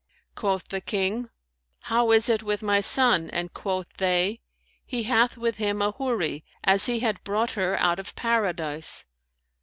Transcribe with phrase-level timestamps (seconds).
[0.33, 1.29] Quoth the King,
[1.83, 4.41] 'How is it with my son?' and quoth they,
[4.83, 9.05] 'He hath with him a Houri, as he had brought her out of Paradise.'